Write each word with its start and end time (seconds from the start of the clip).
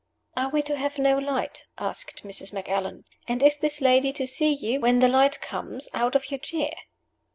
"Are 0.35 0.49
we 0.49 0.63
to 0.63 0.75
have 0.77 0.97
no 0.97 1.19
light?" 1.19 1.65
asked 1.77 2.23
Mrs. 2.23 2.51
Macallan. 2.51 3.05
"And 3.27 3.43
is 3.43 3.57
this 3.57 3.81
lady 3.81 4.11
to 4.13 4.25
see 4.25 4.51
you, 4.51 4.79
when 4.79 4.97
the 4.97 5.07
light 5.07 5.39
comes, 5.41 5.87
out 5.93 6.15
of 6.15 6.31
your 6.31 6.39
chair?" 6.39 6.71